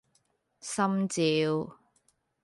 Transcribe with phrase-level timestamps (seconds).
[0.65, 1.77] 心照